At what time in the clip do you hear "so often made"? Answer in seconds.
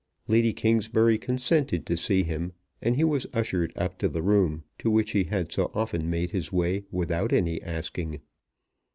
5.51-6.31